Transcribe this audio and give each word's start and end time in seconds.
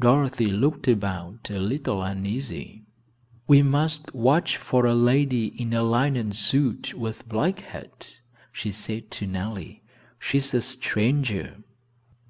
Dorothy 0.00 0.46
looked 0.46 0.88
about 0.88 1.50
a 1.50 1.58
little 1.58 2.02
uneasily. 2.02 2.86
"We 3.46 3.60
must 3.62 4.14
watch 4.14 4.56
for 4.56 4.86
a 4.86 4.94
lady 4.94 5.48
in 5.48 5.74
a 5.74 5.82
linen 5.82 6.32
suit 6.32 6.94
with 6.94 7.28
black 7.28 7.60
hat," 7.60 8.20
she 8.52 8.70
said 8.72 9.10
to 9.10 9.26
Nellie; 9.26 9.82
"she's 10.18 10.54
a 10.54 10.62
stranger." 10.62 11.58